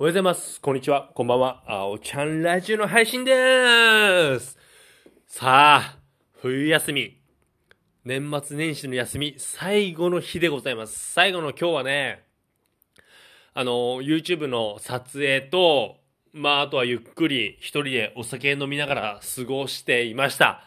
[0.00, 0.60] おはようございます。
[0.60, 1.10] こんにちは。
[1.12, 1.64] こんばんは。
[1.66, 4.56] あおちゃんラジオの配信でーす。
[5.26, 5.98] さあ、
[6.40, 7.20] 冬休み。
[8.04, 11.12] 年末年始の休み、最後の日でございます。
[11.14, 12.22] 最後の今日はね、
[13.54, 15.96] あの、YouTube の撮影と、
[16.32, 20.62] まあ、あとはゆっくり一人でお酒飲みながら過ごしていました。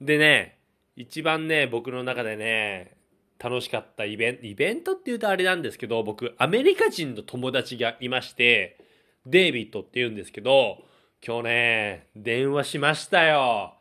[0.00, 0.58] でね、
[0.96, 2.96] 一番ね、僕の中でね、
[3.42, 8.78] 楽しかったイベント、イベントって言うとあれなんですけど、僕、アメリカ人の友達がいまして、
[9.26, 10.84] デイビッドって言うんですけど、
[11.26, 13.74] 今日ね、電話しましたよ。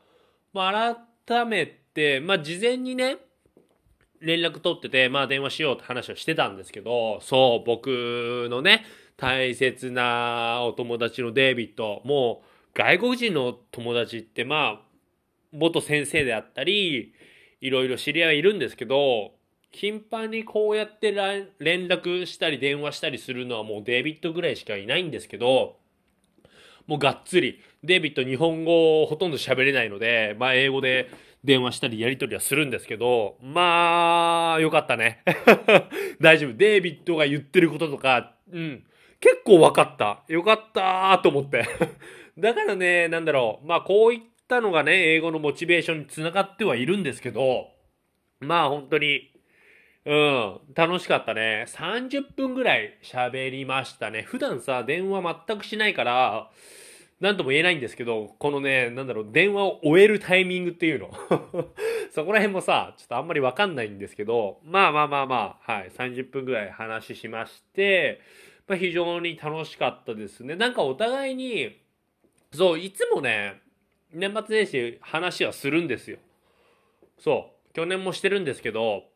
[0.54, 0.98] まあ、
[1.28, 3.18] 改めて、まあ、事前にね、
[4.20, 8.86] 連絡取ってて、まあ、電話しようって話をしてたんですけど、そう、僕のね、
[9.18, 14.82] 大切なお友達のデイビッド、もう、外国人の友達って、まあ、
[15.52, 17.14] 元先生であったり、
[17.60, 19.34] いろいろ知り合いいるんですけど、
[19.72, 25.78] 頻繁にこうやって連絡したり電話したりするのはもうデイビッドぐらいしかいないんですけど、
[26.88, 31.10] もうがっつり、デイビッド日本語ほとんど喋れないので、まあ英語で
[31.44, 35.24] 電話したりやり取りはするんですけど、まあ、よかったね。
[36.22, 36.54] 大丈夫。
[36.54, 38.84] デイビッドが言ってることとか、うん、
[39.20, 40.24] 結構分かった。
[40.28, 41.66] よかったと思って。
[42.38, 43.68] だからね、なんだろう。
[43.68, 47.70] まあこういったのがね、英語のモチベーションにつながってはいるんですけど、
[48.40, 49.32] まあ本当に、
[50.04, 51.66] うん、楽しかったね。
[51.68, 54.24] 30分ぐらい喋りましたね。
[54.24, 56.50] 普段さ、電話全くしないから、
[57.20, 61.12] なんとも言えないんですけど、このね、なんだろう、電話を終えるタイミングっていうの。
[62.10, 68.22] そこら辺もさ、ちょっとあんまりわかんないんですけど、まあまあまあまあ、はい、30分ぐらい話しまして、
[68.68, 70.56] まあ非常に楽しかったですね。
[70.56, 71.78] なんかお互いに、
[72.52, 73.62] そう、いつもね、
[74.12, 76.18] 年末年始話はするんですよ。
[77.20, 79.11] そう、去年もしてるんですけど、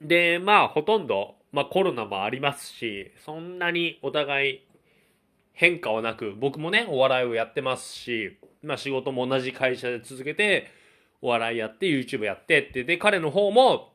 [0.00, 4.66] で、まあ、ほとんど、まあコロナもありますし、そんなにお互い
[5.52, 10.68] 変化はなく、僕もね、お笑いをやってますし、まあ仕事も同じ会社で続けて、
[11.22, 13.92] お笑いやって YouTube やってって、で、彼の方も、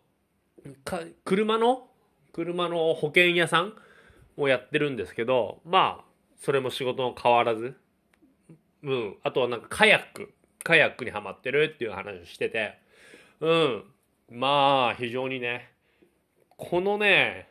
[0.84, 1.88] か車の、
[2.34, 3.74] 車の保険屋さん
[4.38, 6.06] をやってるんですけど、まあ、
[6.38, 7.76] それも仕事も変わらず、
[8.84, 12.78] うん、あとはなんかカヤック、カヤックにハマってるっていう話をしてて、
[13.40, 13.84] うん、
[14.30, 15.72] まあ、非常にね、
[16.58, 17.48] このね、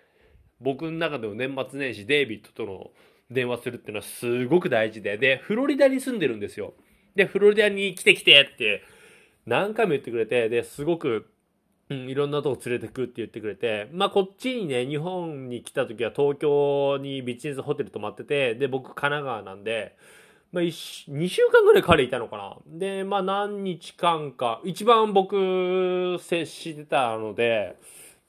[0.60, 2.91] 僕の中でも年末年始デイビッドとの
[3.31, 6.75] 電話するっていうのはすごく大事で、で、フロリダに住んでるんですよ。
[7.15, 8.82] で、フロリダに来て来てって
[9.47, 11.26] 何回も言ってくれて、で、すごく、
[11.91, 19.97] うん、いろんなとこ連れてくって言ってくれて、まあこっちにね、日本に来た時は東京にビジネスホテル泊まってて、で、僕神奈川なんで、
[20.50, 22.56] まあ、2週間ぐらい彼いたのかな。
[22.66, 27.76] で、まあ何日間か、一番僕接してたので、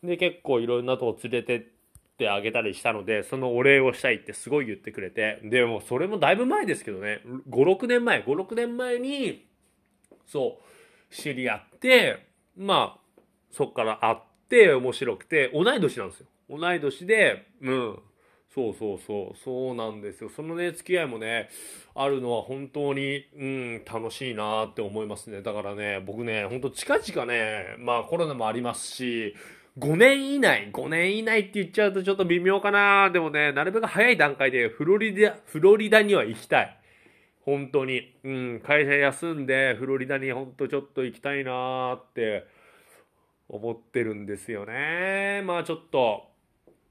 [0.03, 9.45] で、結構いろんなとこ連れてってあげたりしたので、そのお礼をしたいってすごい言ってくれて、でもそれもだいぶ前ですけどね、5、6年前、5、6年前に、
[10.25, 10.59] そ
[11.11, 14.17] う、知り合って、まあ、そっから会っ
[14.50, 16.28] て面白くて、同い年なんですよ。
[16.50, 18.00] 同い年で、うん。
[18.53, 20.29] そうそうそう、そうなんですよ。
[20.29, 21.50] そのね、付き合いもね、
[21.94, 25.41] あるのは本当に、うん、楽しいなって思いますね。
[25.41, 29.35] だからね、僕ね、本当近々ね、まあコロナもありますし、
[29.77, 36.79] 5年以内、5年以内って言っちゃうとちょっと微妙かなでもね、なるべく早い段階でフロリダ、フロリダには行きたい。
[37.41, 38.15] 本当に。
[38.23, 42.47] うん、会社休んでフロリダに本当ちょっと行きたいなって
[43.49, 45.41] 思ってるんですよね。
[45.45, 46.29] まあちょっと、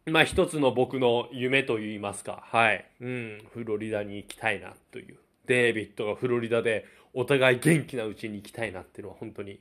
[0.04, 2.44] まあ一つの僕の夢と言いますか。
[2.46, 2.84] はい。
[3.00, 5.16] うん、フロリダに行きたいなという。
[5.46, 6.84] デイビッドがフロリダで
[7.14, 9.58] お互い元気なうちに行きたいなっていうのは本当に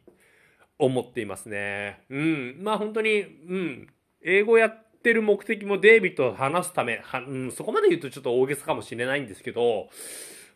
[0.86, 2.02] 思っていますね。
[2.10, 2.58] うん。
[2.62, 3.88] まあ本当に、うん。
[4.22, 9.90] 英語やってる目的もデイビッドと話すため、はうん、そこまで言うとちょっと大げさかもしれないんですけど、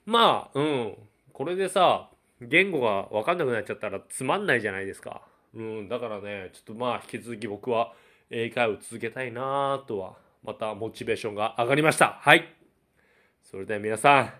[0.05, 0.97] まあ、うん。
[1.33, 2.09] これでさ、
[2.41, 5.21] 言語がわかんなくなっちゃったらつまんないじゃないですか。
[5.53, 5.89] うん。
[5.89, 7.93] だからね、ちょっとまあ引き続き僕は
[8.29, 12.19] 英会話を続けたいなとは、またモチベーションが上がりました。
[12.21, 12.53] はい。
[13.43, 14.33] それでは皆さん、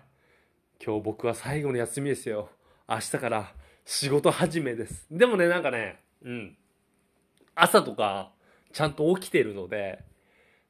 [0.84, 2.50] 今日僕は最後の休みですよ。
[2.88, 3.52] 明日から
[3.90, 5.06] 仕事始めです。
[5.10, 6.58] でもね、なんかね、うん。
[7.54, 8.32] 朝とか、
[8.70, 10.04] ちゃんと起きてるので、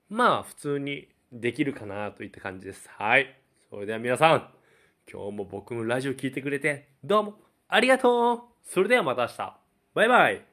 [0.08, 2.88] まあ、普通にできるかなといった感じです。
[2.96, 3.36] はい。
[3.70, 4.48] それでは皆さん、
[5.12, 7.34] 今日も僕のラジオ聴いてくれて、どうも
[7.66, 9.56] ありがとうそれではまた明日。
[9.94, 10.44] バイバイ